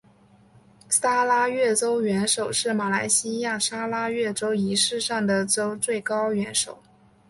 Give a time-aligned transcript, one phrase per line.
[0.89, 6.81] 砂拉越州元首是马来西亚砂拉越州仪式上的州最高元首。